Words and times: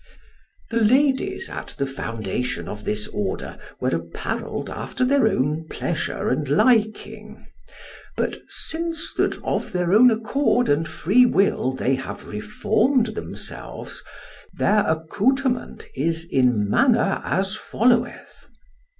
The 0.71 0.81
ladies 0.81 1.47
at 1.47 1.75
the 1.77 1.85
foundation 1.85 2.67
of 2.67 2.85
this 2.85 3.05
order 3.09 3.59
were 3.79 3.89
apparelled 3.89 4.67
after 4.67 5.05
their 5.05 5.27
own 5.27 5.67
pleasure 5.67 6.27
and 6.29 6.49
liking; 6.49 7.45
but, 8.17 8.39
since 8.47 9.13
that 9.13 9.37
of 9.43 9.73
their 9.73 9.93
own 9.93 10.09
accord 10.09 10.69
and 10.69 10.87
free 10.87 11.27
will 11.27 11.71
they 11.71 11.93
have 11.93 12.25
reformed 12.25 13.09
themselves, 13.13 14.03
their 14.51 14.83
accoutrement 14.87 15.85
is 15.95 16.25
in 16.31 16.67
manner 16.67 17.21
as 17.23 17.55
followeth. 17.55 18.47